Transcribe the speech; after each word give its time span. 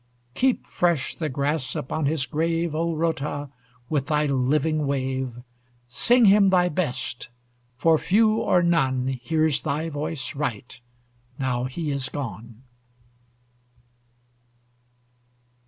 Keep 0.33 0.65
fresh 0.65 1.13
the 1.13 1.29
grass 1.29 1.75
upon 1.75 2.07
his 2.07 2.25
grave, 2.25 2.73
O 2.73 2.95
Rotha, 2.95 3.51
with 3.87 4.07
thy 4.07 4.25
living 4.25 4.87
wave! 4.87 5.43
Sing 5.87 6.25
him 6.25 6.49
thy 6.49 6.69
best! 6.69 7.29
for 7.75 7.99
few 7.99 8.37
or 8.37 8.63
none 8.63 9.09
Hears 9.21 9.61
thy 9.61 9.89
voice 9.89 10.33
right, 10.35 10.81
now 11.37 11.65
he 11.65 11.91
is 11.91 12.09
gone. 12.09 12.63